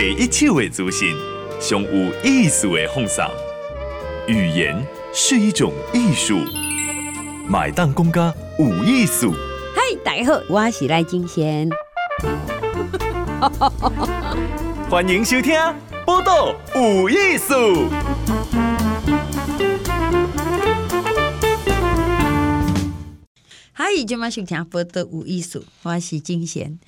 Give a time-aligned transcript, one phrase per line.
[0.00, 1.14] 第一手的资讯，
[1.60, 3.22] 上有意思的放送。
[4.26, 4.74] 语言
[5.12, 6.38] 是一种艺术，
[7.46, 9.34] 买单公家有艺术。
[9.74, 11.68] 嗨，大家好，我是赖金贤。
[14.88, 15.52] 欢迎收听
[16.06, 17.54] 《报道有艺术》。
[23.72, 26.78] 嗨，今晚收听《报道有艺术》，我是金贤。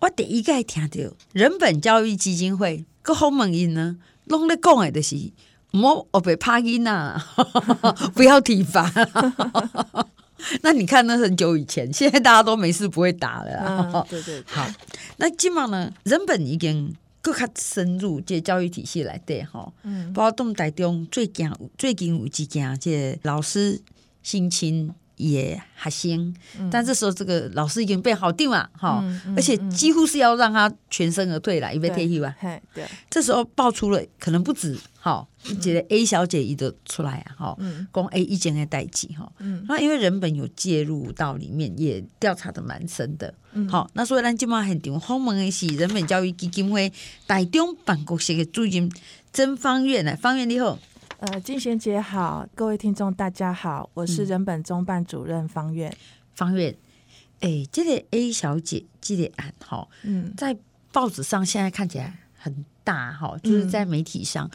[0.00, 0.98] 我第一个听到
[1.32, 5.16] 人本教育基金会各方面人呢，拢咧讲的就是，
[5.72, 7.22] 唔好学被拍囡呐，
[8.14, 8.90] 不要体罚。
[10.62, 13.92] 那你看，那很久以前，现在大家都没事不会打了。
[13.92, 14.66] 嗯、对对，对，好，
[15.18, 19.70] 那今嘛呢，人本已经更加深入这教育体系来对哈。
[19.82, 23.82] 嗯，包括东台中最近最近有几件，这老师
[24.22, 24.90] 性侵。
[25.20, 26.34] 也还行，
[26.70, 29.04] 但这时候这个老师已经被好定了哈，
[29.36, 32.34] 而且几乎是要让他全身而退了，因为退休啊。
[32.74, 35.26] 对，这时候爆出了可能不止哈，
[35.60, 37.58] 觉得 A 小姐一个出来啊哈，
[37.92, 39.30] 讲 A 一件的代志哈，
[39.68, 43.34] 那因为人本有介入到里面，也调查的蛮深的。
[43.68, 46.90] 好，那所以咱今晚很重要，访问的是人本教育基金会
[47.26, 48.90] 台中办公室的主任
[49.32, 50.78] 曾方苑呢，方苑你好。
[51.20, 55.94] 呃，金贤姐好，各位听众大家好，我是人本中办主任芳苑。
[56.34, 56.74] 芳苑，
[57.40, 60.56] 哎，这个 A 小姐这个案哈，嗯，在
[60.90, 64.50] 报纸上现在看起来很大哈，就是在媒体上，嗯、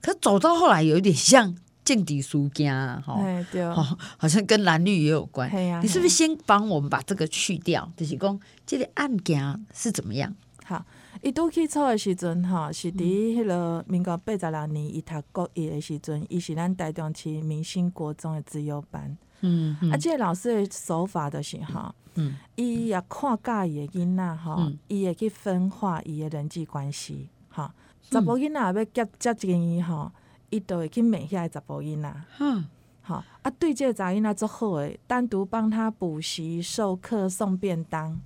[0.00, 5.48] 可走到后来有一点像见底输家哈，对，好像跟蓝绿也有关。
[5.48, 7.88] 啊、你是不是先帮我们把这个去掉？
[7.96, 10.34] 就是讲这个案件是怎么样？
[10.64, 10.84] 好。
[11.22, 19.16] 伊拄起初的时阵，吼，是伫迄落民国八十六年，伊读国一的时阵，伊是咱台中市明星国中的自由班。
[19.40, 19.90] 嗯，嗯。
[19.90, 27.70] 啊，这个老师的手法就是吼，嗯，伊也看介意的囡仔，吼，伊会去分化伊的人际关系，吼，
[28.10, 30.12] 查甫囡仔要接接近伊，吼，
[30.50, 32.14] 伊就会去骂遐个查甫囡仔。
[32.38, 32.64] 嗯，
[33.02, 38.20] 好啊，对这个查囡仔足好诶，单独帮他补习、授课、送便当。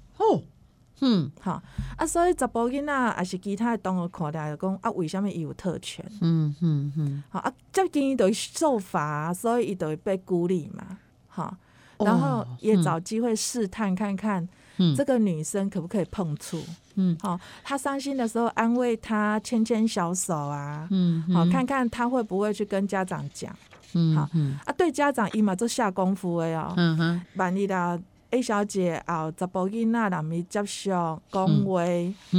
[1.02, 1.04] 哦。
[1.04, 1.62] 嗯，好
[1.96, 6.04] 啊，所以查甫囡仔也是其他的同学看来讲啊，为什么伊有特权？
[6.20, 10.98] 嗯嗯嗯，好啊，接近伊就会受罚，所以伊就会被孤立嘛，
[11.28, 11.56] 好，
[11.98, 14.48] 然后也找机会试探看看，
[14.78, 16.62] 嗯这个女生可不可以碰触？
[16.94, 23.52] 嗯，好，她伤心的时候安慰她，牵牵小手啊，嗯，好，看看她会不会去跟家长讲，
[23.94, 24.22] 嗯，好，
[24.64, 27.98] 啊，对家长伊嘛做下功夫的哦，嗯哼，万一啦。
[28.32, 31.82] A 小姐后，查甫囡仔人咪接受讲话，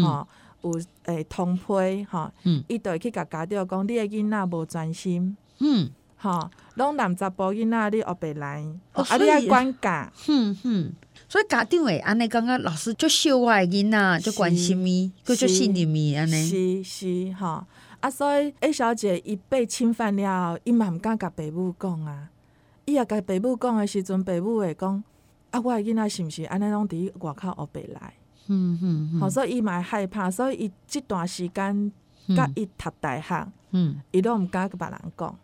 [0.02, 0.28] 吼
[0.64, 2.32] 有诶通批，吼，
[2.68, 10.94] 伊就会去甲家长讲，你诶囡仔无专心，嗯，吼，拢男查甫囡仔你学袂来，啊，你爱管教，嗯嗯，
[11.30, 17.66] 所以家长会安尼感觉老师就秀我诶囡仔，就关心咪，佮就信任咪安尼，是是吼，
[18.00, 22.30] 啊，所以 A 小姐伊被侵犯了，伊嘛毋敢甲爸母讲啊，
[22.86, 25.04] 伊也甲爸母讲诶时阵，爸母会讲。
[25.54, 28.14] 啊，我的囡仔是毋是安尼拢伫外口学袂来？
[28.48, 31.92] 嗯嗯，好，所以伊嘛害怕，所以伊即段时间
[32.36, 35.40] 甲伊读大学，嗯，伊拢毋敢甲别人讲，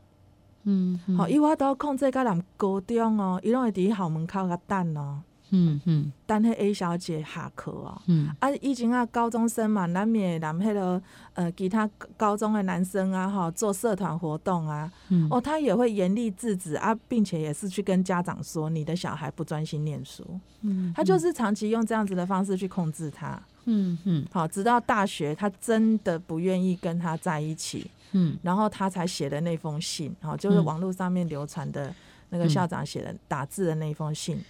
[0.64, 5.22] 嗯，好，伊我都控制甲人高中哦，伊拢会伫校门口甲等哦。
[5.52, 11.02] 嗯嗯，但迄 A 小姐下课哦，嗯，啊，以前啊高中生嘛，难免男迄个
[11.34, 20.24] 呃其他高中的男生啊，哈，做社团活动啊，嗯，哦，他也会严厉制止啊，并且也是去跟家长说，你的小孩不专心念书，
[20.62, 31.94] 嗯，他就是长期用这样子的方式去控制他，嗯嗯，好，直到大学他真的不愿意跟他在一起，嗯，然后他才写的那封信，好，就是网络上面流传的
[32.30, 34.38] 那个校长写的打字的那封信。
[34.38, 34.44] 嗯，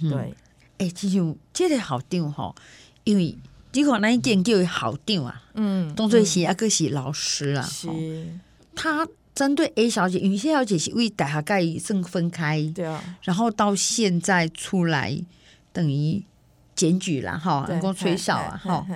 [0.00, 0.34] 对，
[0.78, 2.54] 哎、欸，其实这个校长吼，
[3.04, 3.36] 因为
[3.72, 7.88] 你看那一件叫校长啊，嗯，当作是啊个是老师啊，是，
[8.74, 15.18] 他针对 A 小姐，因为 A 小姐是为大学盖生分开，对啊，然后到现在出来
[15.72, 16.22] 等于
[16.74, 18.86] 检举啦哈，能够吹哨啊哈，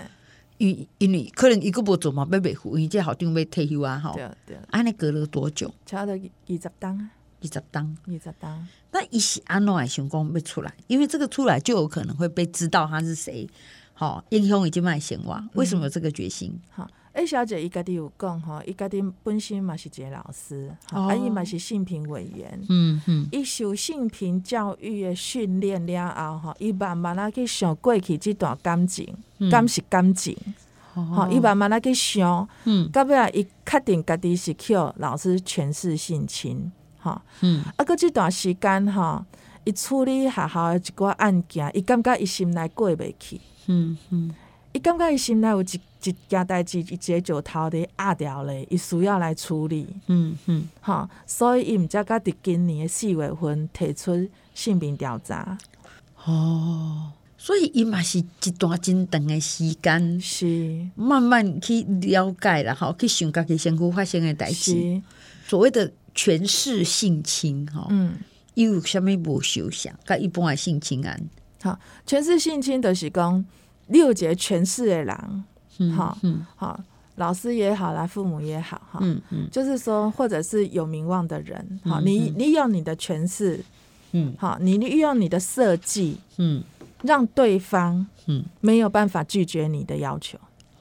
[0.59, 5.73] 因因为可能一个不做嘛被维护，因为这校长被退休啊哈，对对啊，安尼隔了多久？
[5.87, 7.11] 差不多二十当。
[7.43, 8.67] 二十当，二十当。
[8.91, 13.49] 那一是安诺爱想讲要出来，因为这个出来就有可能会被知道他是谁。
[13.93, 16.59] 好，英雄已经卖闲话，为什么有这个决心？
[16.71, 22.61] 好，A 小姐伊家己有讲吼，伊家己本身嘛是一个老师，啊伊嘛是性平委员。
[22.69, 29.17] 嗯嗯，伊受性平教育的训练了后，吼，伊慢慢啊去想过去这段感情，
[29.51, 30.37] 感是感情。
[30.93, 36.71] 吼，伊慢慢啊去想，嗯，到尾啊，伊确定家己是去老师诠释性侵。
[37.07, 39.25] 哈，嗯，啊，搁即段时间哈，
[39.65, 44.35] 伊处理学校的一寡案件，伊感觉伊心内过袂去，嗯嗯，
[44.73, 49.87] 伊感觉伊心内有一一件代志，一个石头伫压掉咧，伊需要来处理。
[50.09, 55.57] 嗯嗯，哈，所以伊毋则甲伫今年诶四月份提出性病调查。
[56.25, 65.03] 哦，所以伊嘛是一段真长诶时间，是慢慢去了解啦，吼，去想家己身躯发生诶代志。
[65.49, 68.17] 所谓的权势性侵，哈，嗯，
[68.55, 71.21] 伊有啥物无受想，甲一般诶性侵案，
[71.63, 73.45] 好，权势性侵就是讲。
[73.89, 75.45] 六节权势的人，
[75.95, 76.19] 好，
[76.57, 76.81] 好，
[77.15, 83.61] 老师也好啦，父母也好，哈，嗯嗯，就是说，或者是有名望的人，好，你你用你的权势，
[84.11, 86.65] 嗯，好，你利用你的设计，嗯，
[87.03, 90.37] 让对方，嗯，没有办法拒绝你的要求，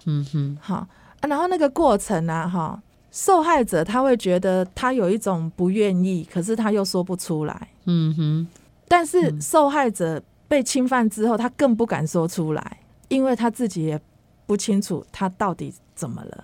[0.05, 0.87] 嗯哼，好，
[1.21, 2.81] 然后那个过程呢，哈，
[3.15, 8.47] 受害者他会觉得他有一种不愿意，可是他又说不出来，嗯哼，
[8.89, 12.79] 但是受害者被侵犯之后，他更不敢说出来。
[13.07, 14.01] 因为他自己也
[14.47, 16.43] 不清楚他到底怎么了，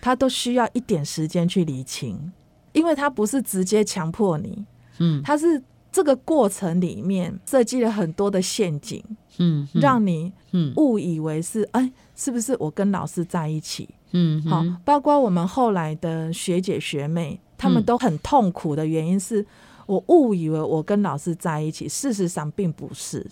[0.00, 2.30] 他都需要一点时间去理清，
[2.72, 4.64] 因为他不是直接强迫你，
[4.98, 5.60] 嗯，他是
[5.90, 9.02] 这个过程里面设计了很多的陷阱，
[9.38, 10.30] 嗯，让你
[10.76, 19.44] 误以为是哎，是不是我跟老师在一起，嗯，好，包括我们后来的学姐学妹，他们都很痛苦的原因是
[19.86, 23.26] 我误以为我跟老师在一起，事实上并不是。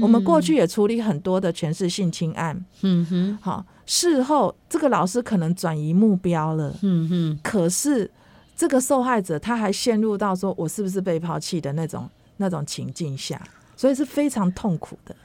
[0.00, 8.08] 我们过去也处理很多的全是性侵案，嗯哼，好，事后这个老师可能转移目标了，嗯哼，可是
[8.54, 13.42] 这个受害者他还陷入到说我是不是被抛弃的那种那种情境下，
[13.76, 15.16] 所以是非常痛苦的。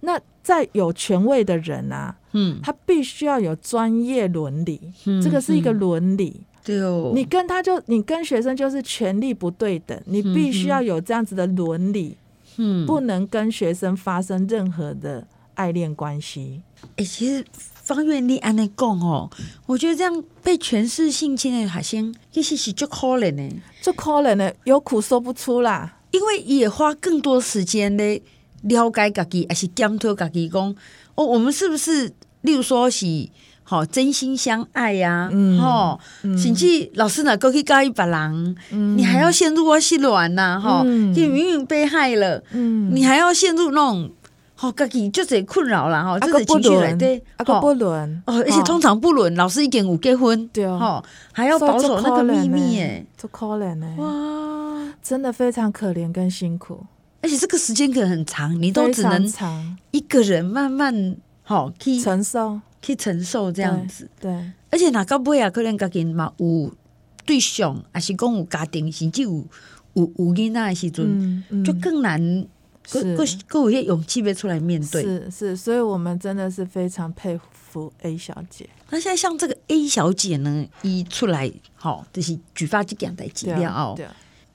[0.00, 4.80] 那在有权位的人啊，嗯，他必须要有专业伦理，
[5.22, 12.16] 这个是一个伦理，对哦，你跟他就你跟学生就是权力不对等，你必须要有这样子的伦理。
[12.58, 16.62] 嗯，不能跟学生发生任何的爱恋关系。
[16.96, 19.28] 哎、欸，其实芳苑你安内讲哦，
[19.66, 23.46] 我觉得这样被权势性侵的学生其实是就可怜呢，
[23.82, 25.98] 就可怜呢，有苦说不出啦。
[26.12, 28.18] 因为也花更多时间来
[28.62, 30.74] 了解自己，还是检讨自己，讲
[31.14, 32.12] 哦，我们是不是，
[32.42, 33.28] 例如说是。
[33.68, 35.28] 好，真心相爱呀，
[35.60, 35.98] 哈，
[36.38, 38.56] 甚至老师呢，过去教一别人，
[38.96, 44.08] 你还要陷入我心软呐，哈，你明明被害了，你还要陷入那种，
[44.54, 50.64] 好，自己就是困扰了，哈，这个情绪来对，啊个不伦，哦，而且通常不伦，老师已经有结婚，对。
[50.64, 51.02] 哦，
[51.32, 56.84] 还要保守那个秘密，哎，这可怜哎，哇，真的非常可怜跟辛苦，
[57.22, 62.60] 而且这个时间可能很长，你都只能一个人慢慢好去承受。
[62.82, 66.72] 去承受这样子，对，对，而且那到尾啊，可能家己嘛有
[67.24, 69.44] 对象，还是讲有家庭，甚至有
[69.94, 72.46] 有有囡仔的时阵，嗯嗯、就更难，
[72.88, 73.02] 各
[73.48, 75.02] 各有些勇气别出来面对。
[75.02, 78.68] 是是，所以我们真的是非常佩服 A 小姐。
[78.90, 83.98] 那现在像这个 A 小姐呢，一出来，好，就是举发这件代志了哦。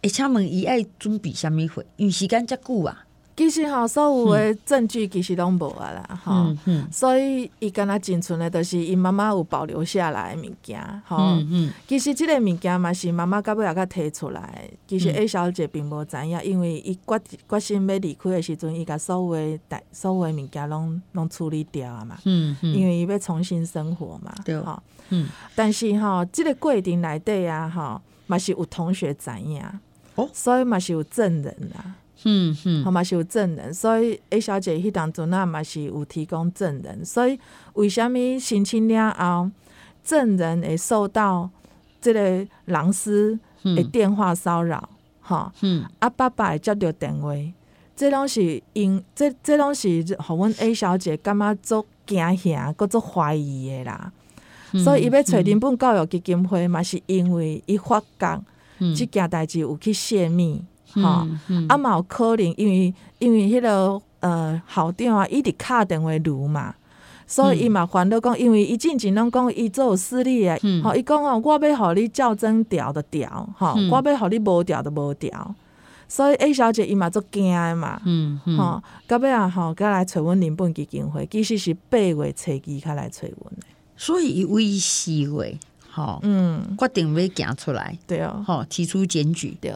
[0.02, 1.84] 哎，请问伊爱准备啥物货？
[1.98, 3.06] 因为时间遮久啊。
[3.34, 11.38] 其实吼，所有的证据其实拢无啊啦，吼、嗯，嗯、所以伊敢若仅存的，都是伊妈妈有保留下来的物件，吼、
[11.88, 14.70] 其实即个物件嘛是妈妈到尾也甲提出来。
[14.86, 17.20] 其实 A 小姐并无知影，因为伊决
[17.50, 29.64] 决心要离开的时阵，伊甲所有的代所有的物件拢拢处理掉啊嘛，嗯嗯、因为伊要重新生活嘛，对，吼，嗯，但是哈，这个过程内底啊，吼，嘛是有同学知影，
[30.22, 31.96] 哦，所以嘛是有证人啦。
[32.24, 37.40] 嗯嗯，好嘛是有证人，所以 A 小姐迄当阵那嘛是有提供证人，所以
[37.74, 39.50] 为什物申请了后，
[40.04, 41.50] 证人会受到
[42.00, 44.88] 即个老师的电话骚扰，
[45.22, 47.34] 吼，嗯，啊爸爸会接到电话，
[47.96, 54.12] 这拢是因这这拢是互阮 A 小姐感觉足惊吓，搁足怀疑的啦，
[54.74, 58.44] 嗯、所以伊要找人本教育基金会嘛，是因为伊发觉
[58.96, 60.64] 这件代志有去泄密。
[60.94, 61.26] 吼，
[61.70, 66.76] 啊嘛有可能，因为因为迄个呃校长啊，一直敲电话录嘛，
[67.26, 75.56] 所以伊嘛烦恼讲，因为伊进前拢讲伊做有私利诶，吼伊讲吼，我要互你较真调的调，吼，我要互你无调的无调，
[76.10, 85.58] 所以 A 小姐伊嘛足惊诶嘛，嗯吼，到尾啊吼，甲来找阮林本基金会，其实是八月初几佮来找阮诶，所以伊为四月，
[85.92, 89.76] 吼，嗯，决定要行出来，对啊，吼，提出检举，对。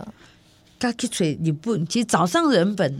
[0.78, 3.00] 他去找日本，其实早上人本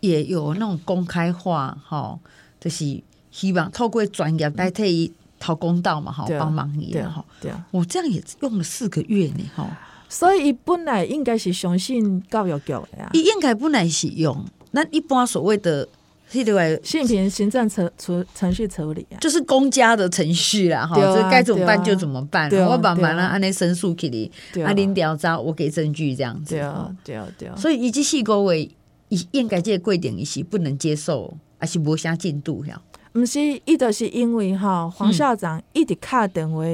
[0.00, 2.18] 也有那种公开化，哈，
[2.60, 9.64] 就是希望透过专业代替讨公道嘛，哈，帮忙你，哈，对啊，我这样也用了四个月呢，哈，
[10.08, 15.88] 所以本来应该是相信教育局的呀，应该本来是用那一般所谓的
[16.30, 22.50] 是对，性平行政程程程序处理啊，就是公家的程序啦，哈，这该怎么办就怎么办。
[22.66, 24.30] 我把完了按那申诉给你，
[24.64, 26.54] 啊，您调查，我给证据这样子。
[26.54, 27.54] 对啊，对啊，对啊。
[27.56, 28.68] 所以以及细沟为
[29.10, 32.80] 以应该这个规定，一些不能接受，还是无啥进度呀？
[33.12, 36.64] 不是，伊就是因为哈，黄校长一直卡电话。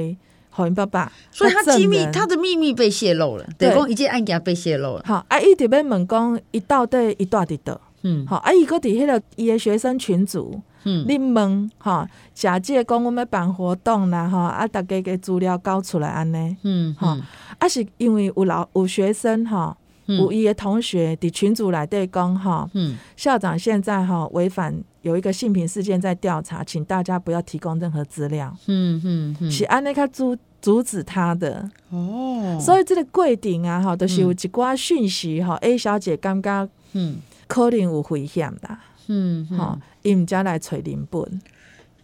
[0.53, 5.03] 好，爸爸，所以他机密，他的秘密被泄露了，对，讲一件案件被泄露了。
[5.05, 7.79] 好，啊，伊直要问讲，伊到底伊住伫倒？
[8.03, 17.17] 嗯，好，啊，伊搁伫迄个伊的学生群组，嗯，你问，吼，假借讲我们办活动啦，吼，啊，大家嘅资料交出来安尼，嗯，哈，
[17.59, 19.75] 啊，是因为有老有学生哈，
[20.07, 37.17] 有伊的同学伫群组内底讲哈，嗯，校长现在哈违反有一个性平事件在调查，请大家不要提供任何资料，嗯嗯嗯，是安尼较阻阻止他的哦，所以这个规定啊，哈，都是有一寡讯息哈，A 小姐感觉嗯，
[37.51, 41.41] 可能有危险啦，嗯，吼，伊毋则来找林本，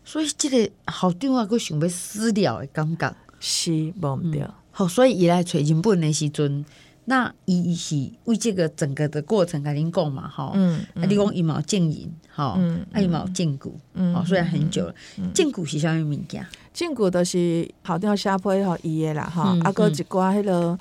[0.04, 3.16] 所以即个校长啊，佫想要私了的感觉。
[3.39, 6.66] 是无毋对，好，所以伊来找林本的时阵。
[7.10, 14.94] 那伊是为这个整个的过程，甲恁讲嘛，吼，嗯，啊，你讲伊嘛有证人，吼，嗯，啊，伊嘛有证据，嗯，哦，虽然很久了，
[15.34, 16.46] 证据是啥物物件？
[16.74, 20.77] 证据都是校长写批互伊的啦，哈，啊，搁一寡迄个，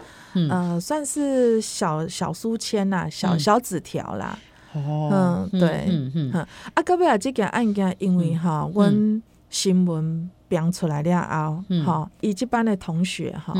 [0.51, 4.37] 呃，算是小小书签啦，小小纸条啦，
[4.77, 13.55] 哦，嗯，对，嗯嗯，啊，到尾啊，这件案件因为哈，阮新闻编出来了后，哈，伊这班的同学哈，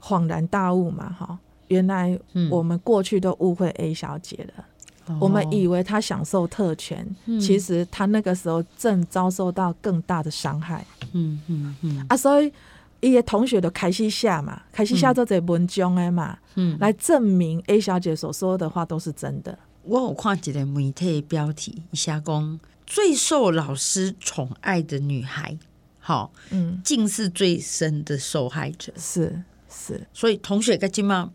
[0.00, 1.38] 恍然大悟嘛，哈。
[1.68, 2.18] 原来
[2.50, 4.64] 我们过去都误会 A 小姐了，
[5.08, 10.82] 嗯、我们以为她享受特权，哦、其实她那个时候正遭受到更大的伤害。
[11.12, 12.06] 嗯嗯嗯。
[12.08, 12.50] 啊，所以
[13.00, 19.58] 伊些同学都开始下嘛，开始写这些文章的嘛，嗯，来证明 A 小姐所说的话都是真的。
[19.88, 25.58] 我有看一个媒体标题，一下讲最受老师宠爱的女孩，
[25.98, 28.92] 好，嗯，竟是最深的受害者。
[28.96, 31.30] 是是，所以同学跟金妈。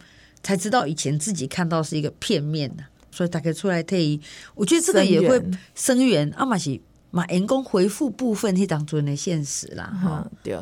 [0.46, 4.20] 才知道以前自己看到是一个片面的，所以大概出来退役，
[4.56, 5.42] 我觉得这个也会
[5.74, 6.82] 声援阿玛西
[7.12, 9.86] 马员工回复部分去当中的现实啦。
[10.04, 10.54] 哈、嗯，对。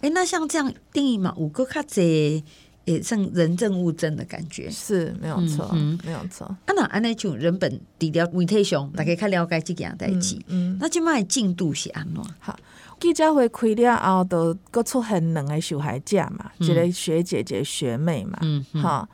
[0.00, 2.42] 哎，那像这样定义嘛，五个卡贼
[2.88, 6.46] 也像人证物证的感觉，是没有错，嗯，没有错。
[6.46, 10.38] 啊，那安那种人本低调媒体上，大家较了解这件代志。
[10.46, 12.24] 嗯，那今卖进度是安怎？
[12.38, 12.58] 好，
[12.98, 19.08] 记者会开了后，都各出现两个受害者嘛，一个学姐姐、学妹嘛，嗯，好。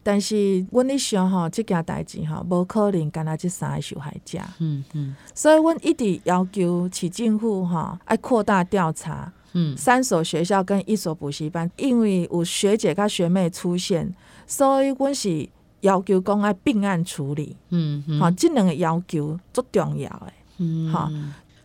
[0.00, 4.38] 但是，阮咧想吼，即件代志吼，无可能干那即三个受害者。
[4.58, 9.30] 嗯嗯，所以，阮一直要求市政府吼，爱扩大调查。
[9.52, 14.14] 嗯，三所学校跟一所补习班，因为有学姐跟学妹出现，
[14.46, 15.48] 所以阮是
[15.80, 17.56] 要求讲爱并案处理。
[17.70, 20.32] 嗯嗯，好，这两个要求足重要诶。
[20.58, 21.10] 嗯，好，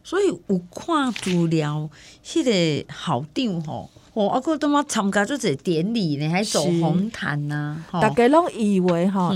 [0.04, 1.90] 所以有看资料，
[2.24, 3.90] 迄个校长吼。
[4.13, 9.34] 哦，阿哥他妈参加做这典礼呢，还走红毯呐、啊，大家拢以为哈，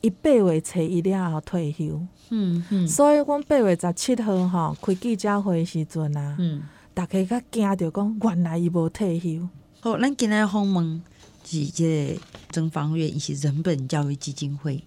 [0.00, 6.62] 伊八月初一了后退休，嗯嗯，所以阮八月十七号哈开记者会时阵啊，嗯，
[6.94, 9.48] 大家较惊着讲，原来伊无退休。
[9.80, 11.02] 好，咱今日访问
[11.44, 12.20] 是这个
[12.50, 14.82] 曾方月，伊是人本教育基金会，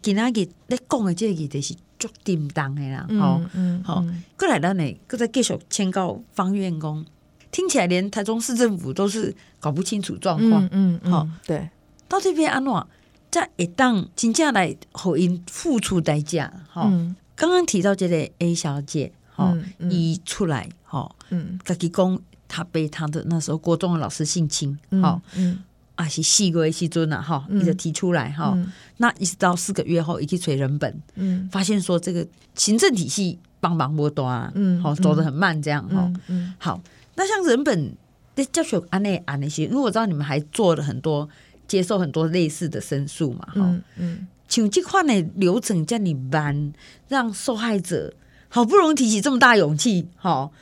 [0.00, 4.04] 今仔日咧讲的即个议题是足叮当的啦，好，嗯，好，
[4.38, 7.04] 过来咱呢，搁再继续请教方院讲。
[7.52, 11.68] 听起来连台中市政府都是搞不清楚状况，嗯，嗯，好、嗯，对，
[12.06, 12.86] 到这边安怎？
[13.28, 25.58] 再一档真正来互因付出代价，哈、嗯，刚刚提到这个 A 小姐，哈、嗯，一、嗯、出来，哈，嗯，自己讲他被他的那时候国中的老师性侵，哈、嗯，嗯，
[25.94, 36.80] 啊是四个月时阵呐，哈，一直提出来，哈、嗯，那一直到四个月后，一去催人本，嗯，发现说这个行政体系帮忙不多啊，嗯，好，走得很慢，这样，哈、嗯，嗯，好。
[37.16, 37.94] 那像人本
[38.34, 41.28] 的教学安内啊那些，因为我知道你们还做了很多，
[41.68, 46.72] 接受很多类似的申诉嘛，哈、嗯，嗯，请这块的流程叫你办，
[47.08, 48.10] 让受害者
[48.50, 50.52] 好不容易提起这么大勇气，好，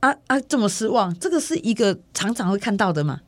[0.00, 3.20] 啊啊这么失望，这个是一个常常会看到的嘛。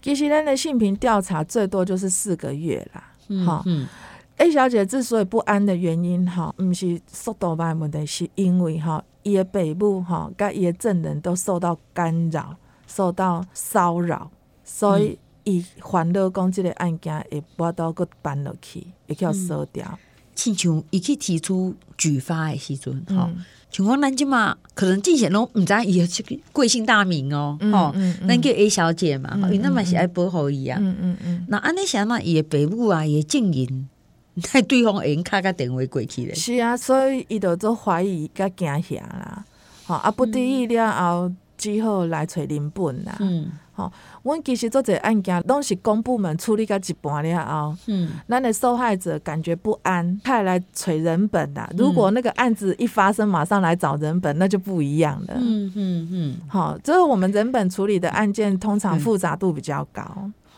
[0.00, 3.12] 其实咱的性平调查最多就是四个月啦，
[3.44, 3.88] 哈、嗯，嗯
[4.36, 9.04] ，A 小姐之所以不安的原因，哈，不是速度慢问题，是因为哈。
[9.24, 12.54] 伊的北母哈，甲伊的证人都受到干扰，
[12.86, 14.30] 受到骚扰，
[14.62, 19.98] 所以伊烦恼讲即个案件会无都搁办落去，会叫收掉。
[20.36, 26.06] 亲像伊去提出举发的时阵，吼、嗯，像讲咱即嘛，可能之前拢毋知伊个
[26.52, 31.46] 贵姓大名哦，吼、嗯，咱、嗯、叫 A 小姐嘛，因为那嘛是爱保护伊啊，嗯嗯嗯。
[31.48, 33.88] 那安尼想嘛伊的爸母啊，伊的证人
[34.52, 36.34] 那对方会用卡个电话过去咧。
[36.34, 39.44] 是啊，所以伊就做怀疑甲惊吓啦。
[39.86, 41.32] 吼啊，不得已了后，
[41.66, 43.16] 只好来找人本啦。
[43.20, 43.50] 嗯。
[43.72, 43.92] 好，
[44.22, 51.68] 阮其实做这案件，拢是公部门处理到一半了后，嗯，咱的受害者感觉不安，派来找人本啦。
[51.76, 55.34] 如果那个案子一发生，马上来找人本，那就不一样了。
[55.36, 56.36] 嗯嗯嗯。
[56.48, 60.02] 好，就是我们人本处理的案件，通常复杂度比较高。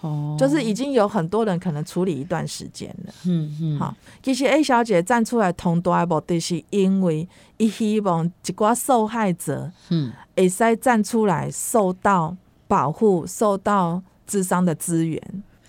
[0.01, 3.13] 哦，就是已经有很多人可能处理一段时间了。
[3.27, 3.79] 嗯嗯。
[3.79, 12.37] 好，其实 A 小姐站出来同大的目的是因为，伊希望一寡受害者，嗯，会使站出来受到。
[12.71, 15.19] 保护受到智商的资源，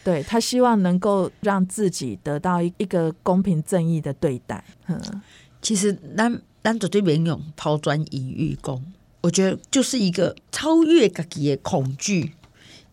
[0.03, 4.61] 对，他希望能够让自己得到一一个公平正义的对待。
[4.87, 5.01] 嗯，
[5.61, 8.83] 其实咱咱绝对免用抛砖引玉讲，
[9.21, 12.33] 我觉得就是一个超越自己的恐惧，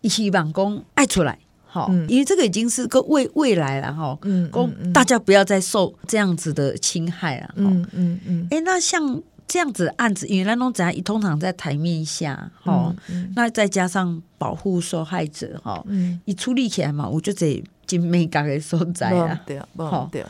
[0.01, 4.17] 一起把工爱出来，好、嗯，因为这个已经是个未未来了哈。
[4.23, 7.53] 嗯，供大家不要再受这样子的侵害了。
[7.55, 8.47] 嗯嗯嗯。
[8.51, 9.21] 哎、欸，那像。
[9.49, 12.93] 这样子的案子，因为那种怎样，一通常在台面下，哈、
[13.33, 20.21] 那再加上保护受害者，哈、嗯，一处理起来嘛，我就得真没感的所在啊，对啊，对，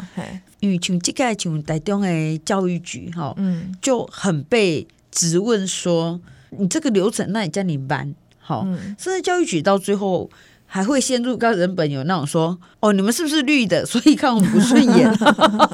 [0.59, 6.21] 因为像这个像台中的教育局，哈，嗯，就很被质问说，
[6.51, 8.13] 你这个流程，那你叫你办，
[8.47, 8.65] 好，
[8.97, 10.29] 甚至教育局到最后。
[10.69, 13.85] 还会陷入跟人本有那种说哦，你们是不是绿的？
[13.87, 15.09] 所以看我们不顺眼。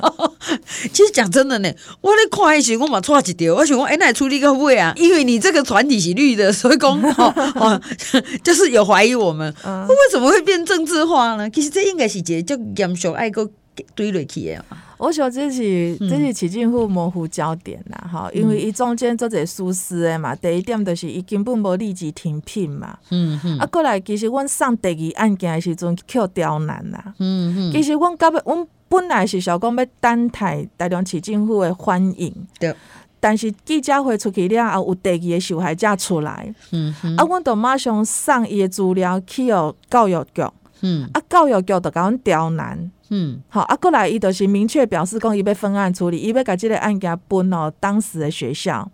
[0.94, 4.94] 其实讲真的呢，我咧看一时我嘛错一条，我想讲哎，那处理个会啊？
[4.96, 7.82] 因为你这个团体是绿的，所以讲 哦哦，
[8.44, 11.50] 就是有怀疑我们，嗯、为什么会变政治化呢？
[11.50, 13.50] 其实这应该是一个就严肃爱个
[13.96, 14.66] 堆落去的。
[14.98, 20.34] 我想这是这是市政府模糊焦点啦，吼、嗯，因为伊中间做者疏失的嘛。
[20.36, 32.74] 第一点就是伊根本无立即停聘嘛，嗯嗯，啊，过来其实阮上第二案件的时阵去刁难啦，嗯嗯，其实阮甲阮本来是想讲要等待台中市政府的反应，对，
[33.20, 40.44] 但是记者会出去了后，有第二个受害者出来，嗯嗯，啊，阮就马上送伊的资料去予教育局，
[40.84, 42.92] 嗯，啊，教育局就甲阮刁难。
[43.10, 48.90] 嗯，好啊，过来伊就是明确表示讲伊要分案处理，伊要甲即个案件分哦当时的学校，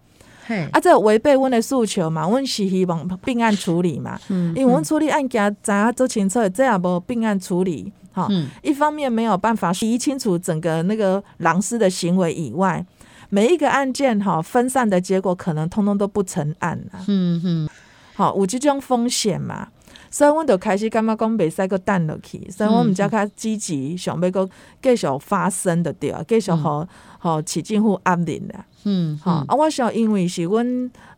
[0.46, 12.86] 嘿，啊，这违背阮的诉求嘛，阮是希望并案处理嘛，嗯，因为阮处理案件知影做清楚，这也无并案处理，哈，嗯，一方面没有办法理清楚整个那个老师的行为以外，
[13.30, 17.70] 每一个案件哈分散的结果可能通通都不成案了，嗯嗯，
[18.16, 19.70] 好，有这种风险嘛。
[20.12, 24.50] 所以，阮就开始感觉讲袂使阁等落去，所以我毋则较积极，想要阁
[24.82, 26.88] 继续发生的对啊，继续互
[27.20, 28.66] 互市政府压力啦。
[28.86, 30.66] 嗯，吼、嗯、啊，我想因为是阮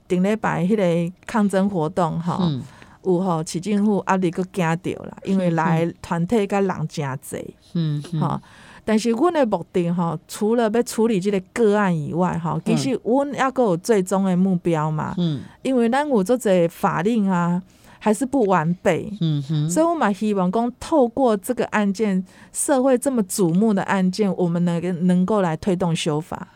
[0.07, 2.61] 顶礼拜迄个抗争活动吼、嗯，
[3.05, 7.55] 有吼市政府压力阁惊着啦，因为来团体甲人诚济。
[7.73, 8.41] 嗯，好，
[8.83, 15.15] 但是阮的目的吼，除了要处理即个个案以外吼，其实阮抑阁有最终的目标嘛。
[15.17, 17.61] 嗯，因为咱有做者法令啊。
[18.03, 26.47] 还是不完备，嗯哼，所以我蛮希望讲透过这个案件，社会这么瞩目的案件，我们能能够来推动修法，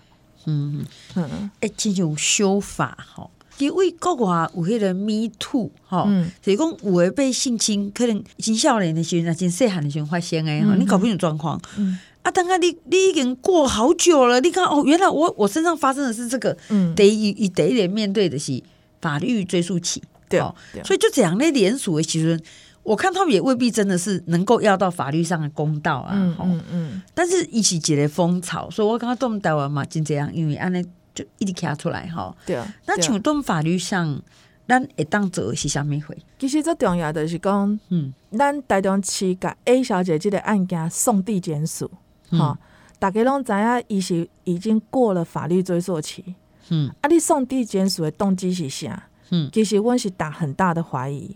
[0.47, 3.29] 嗯嗯，哎，这种修法哈，
[3.60, 6.10] 因为国外有迄个 Me Too 哈，
[6.41, 18.60] 所以讲有的被性侵，可能青少年的时候，那真细汉的时候发生的哈，你搞不清楚状况，嗯，啊，等下你你已经过好久了，你看哦，原来我我身上发生的是这个，嗯，得一得一点面对的是
[18.99, 20.01] 法律追诉期。
[20.29, 20.39] 对，
[20.73, 22.39] 对，所以就这样那连锁，其实
[22.83, 26.11] 我看他们也未必真的是能够要到法律上的公道啊。
[26.13, 32.35] 嗯嗯，嗯，但是一起解了风潮，所以我刚刚动台湾嘛，就这样，因为安尼就一直卡出来哈。
[32.45, 34.21] 对啊，那请动法律上，
[34.67, 36.17] 咱会当做是啥物会？
[36.38, 41.89] 其实最重要的是讲，嗯，咱台中市甲 A 小姐这个案件送地检署，
[42.31, 42.57] 哈、嗯，
[42.99, 46.35] 大家拢知影，伊是已经过了法律追溯期。
[46.69, 49.07] 嗯，啊，你送地检署的动机是啥？
[49.29, 51.35] 嗯，其实我是打很大的怀疑，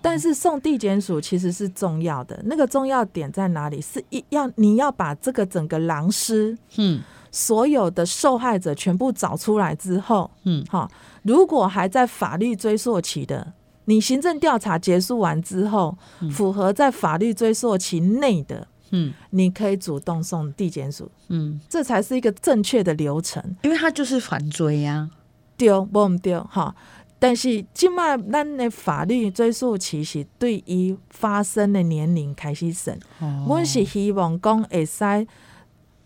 [0.00, 2.40] 但是送地检署其实是重要的。
[2.44, 3.80] 那个重要点在哪里？
[3.80, 10.90] 是一要你要把这个整个狼师，嗯，所有的受害者全部找出来之后，嗯，好，
[11.22, 13.52] 如果还在法律追溯期的，
[13.86, 15.96] 你行政调查结束完之后，
[16.30, 25.10] 符合在法律追溯期内的，嗯，你可以主动送地检署，嗯，这才是一个正确的流程，因为它就是反追呀，
[25.56, 26.74] 丢不丢哈？
[27.26, 33.00] 但是，即卖咱的法律追溯期是对于发生的年龄开始审。
[33.48, 35.26] 我、哦、是希望讲，会使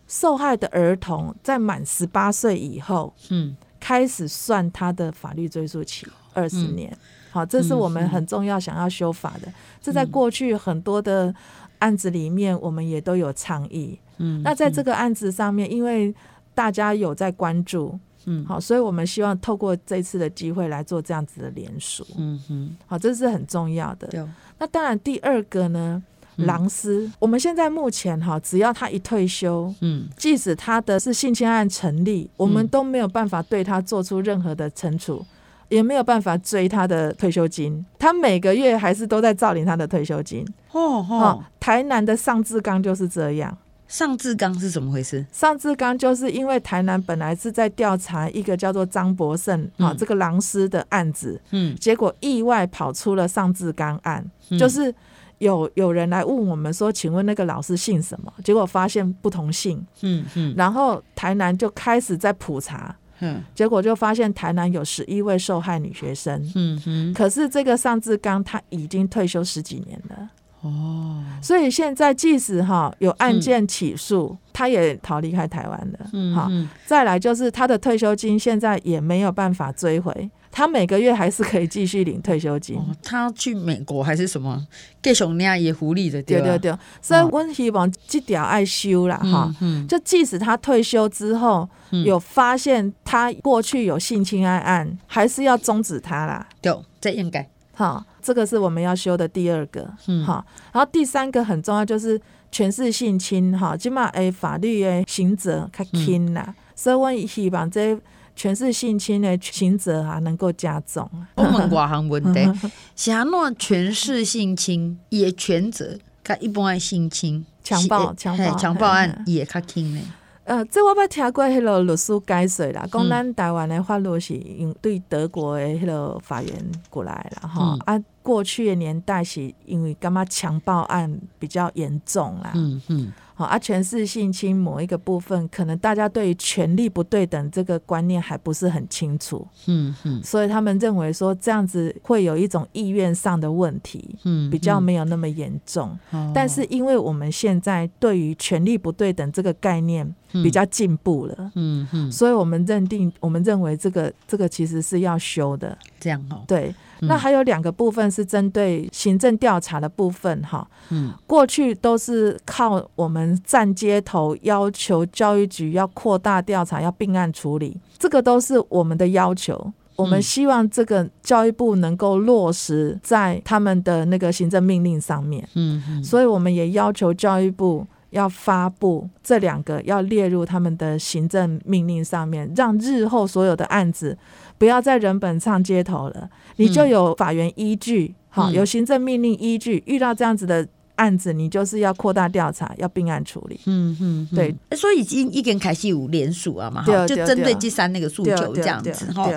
[0.06, 6.96] 受害的儿童在满十八岁以后，嗯，开始算他的法律追溯期二十年。
[7.32, 9.48] 好、嗯，这是我们很重要想要修法的。
[9.48, 11.34] 嗯、这在过去很多的
[11.80, 13.98] 案子里面，我们也都有倡议。
[14.18, 16.14] 嗯，那在这个案子上面，因为
[16.54, 24.28] 大家有在关注，嗯，好，所以我们希望透过这次的机会来做这样子的联署，嗯哼，好，这是很重要的。
[24.58, 26.02] 那当然第二个呢，
[26.36, 35.24] 狼师，嗯、我们现在目前哈，只要他一退休，嗯，即使他的是性侵案成立，我们都没有办法对他做出任何的惩处。
[35.70, 40.42] 也没有办法追他的退休金，他每个月还是都在照领他的退休金。
[40.72, 43.54] 哦哦，台南的尚志刚就是这样。
[43.88, 45.24] 尚志刚是怎么回事？
[45.32, 54.94] 尚志刚就是因为台南本来是在调查一个叫做张博胜啊、嗯、这个狼师的案子，嗯，结果意外跑出了尚志刚案，嗯、就是
[55.38, 58.32] 有有人来问我们说，请问那个老师姓什么？
[58.44, 62.94] 结果发现不同姓，嗯嗯，然后台南就开始在普查。
[63.20, 66.40] 嗯，结果就发现台南有十一位受害女学生。
[66.54, 70.30] 嗯哼，可是这个尚志刚他已经退休十几年了。
[70.62, 76.10] 哦，所以现在即使哈有案件起诉，嗯、他也逃离开台湾了。
[76.12, 76.50] 嗯，好，
[76.84, 80.30] 再来就是他的退休金现在也没有办法追回。
[80.50, 82.76] 他每个月还是可以继续领退休金。
[82.76, 84.66] 哦、他去美国还是什么？
[85.00, 86.78] 继续领也狐狸的对，对对对。
[87.00, 89.54] 所以我希望这条爱修啦哈。
[89.60, 89.86] 嗯。
[89.86, 96.44] 就即使他退休之后，嗯、有发现他过去有性侵害案，案，还是要终止他啦。
[96.60, 97.48] 对，这应该。
[97.74, 99.90] 好，这个是我们要修的第二个。
[100.06, 100.22] 嗯。
[100.24, 102.20] 好，然后第三个很重要，就是
[102.52, 106.44] 权势性侵哈，起码诶法律诶刑责较轻啦。
[106.46, 107.98] 嗯、所以我希望这。
[108.38, 111.10] 权势性侵的刑责啊，能够加重。
[111.34, 120.00] 我问外行问题，像那权势性侵也全责，跟一般的性侵、强暴、强暴、强暴案也较轻呢。
[120.48, 126.52] 呃，这我捌听过迄个律师解释啦，讲咱台湾的法律是用对德国的迄个法院
[126.88, 132.52] 过来啦，吼、嗯、啊，过去的年代是因为感觉强暴案比较严重啦。
[132.54, 133.12] 嗯嗯。
[133.38, 145.96] 好啊，权势性侵某一个部分，可能大家对于权力不对等这个观念还不是很清楚，嗯嗯，所以他们认为说这样子会有一种意愿上的问题，嗯，比较没有那么严重。
[146.34, 156.74] 但是因为我们现在对于权力不对等这个概念比较进步了，嗯嗯，所以我们认定，我们认为这个这个其实是要修的，这样哦，对。
[157.00, 169.72] 那还有两个部分是针对行政调查的部分哈，嗯，过去都是靠我们站街头要求教育局要扩大调查，要并案处理，这个都是我们的要求。
[169.96, 184.16] 我们希望这个教育部能够落实在他们的那个行政命令上面，嗯，所以我们也要求教育部要发布这两个要列入他们的行政命令上面，让日后所有的案子。
[184.56, 189.82] 不要在人本上街头了，你就有法院依据，好、嗯，有行政命令依据。
[189.86, 190.66] 遇到这样子的
[190.96, 193.60] 案子，你就是要扩大调查，要并案处理。
[193.66, 194.52] 嗯嗯，对。
[194.76, 199.30] 所以已经已经开始有联署了嘛，哈，就针对第三那个诉求这样子哈。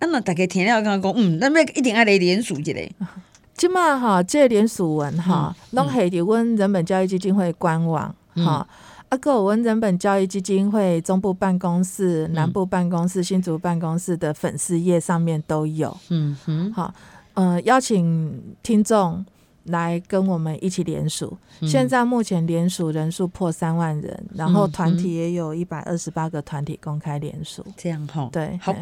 [0.00, 2.72] 那么大家听了刚刚讲，嗯，那么一定要来联署一下。
[3.56, 8.66] 今嘛哈，这连署文哈，拢系伫阮人本教育基金会官网哈。
[9.08, 15.96] 啊，个我们人本教育基金会中部办公室、南部办公室、新竹办公室的粉丝页上面都有。
[16.08, 16.92] 嗯哼，好，
[17.34, 19.24] 呃，邀请听众
[19.66, 21.36] 来跟我们一起联署。
[21.60, 27.64] 嗯、现在目前联署人数破三万人，然后团体也有一百二十八个团体公开联署。
[27.76, 28.74] 这样哈，对，好，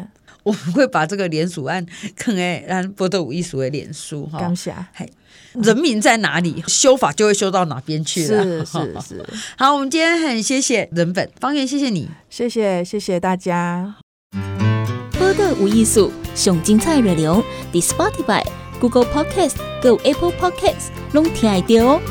[0.43, 4.39] 我们会把这个联署案坑哎，让波特五艺术的联署哈。
[4.39, 4.73] 感谢。
[5.53, 8.43] 人民在哪里，修法就会修到哪边去了。
[8.43, 9.25] 是 是是。
[9.57, 13.95] 好，我们今天很谢谢人本方圆，谢谢你，谢谢谢谢大家。
[15.17, 18.43] 播的无艺术，上精彩内容，The Spotify、
[18.79, 22.01] Google Podcast、Go Apple Podcasts，拢听得到哦。